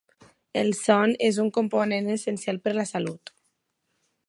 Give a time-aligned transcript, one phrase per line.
[0.61, 3.35] El son és un component essencial per a la salut.